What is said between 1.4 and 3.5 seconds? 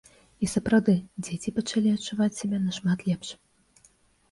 пачалі адчуваць сябе нашмат лепш.